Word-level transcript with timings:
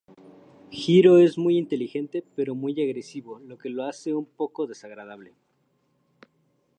Hiro 0.71 1.19
es 1.19 1.37
muy 1.37 1.59
inteligente 1.59 2.23
pero 2.35 2.55
muy 2.55 2.73
agresivo 2.81 3.37
lo 3.37 3.59
que 3.59 3.69
lo 3.69 3.83
hace 3.85 4.15
un 4.15 4.25
poco 4.25 4.65
desagradable. 4.65 5.35